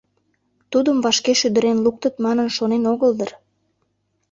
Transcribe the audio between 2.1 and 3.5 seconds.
манын шонен огыл дыр.